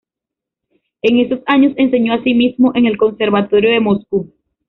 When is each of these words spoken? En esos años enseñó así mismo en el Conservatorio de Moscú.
En 1.03 1.19
esos 1.19 1.41
años 1.45 1.73
enseñó 1.77 2.13
así 2.15 2.33
mismo 2.33 2.71
en 2.73 2.87
el 2.87 2.97
Conservatorio 2.97 3.69
de 3.69 3.81
Moscú. 3.81 4.33